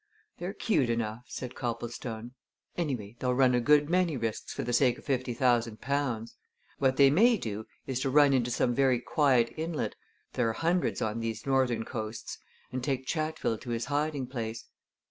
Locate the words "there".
10.33-10.49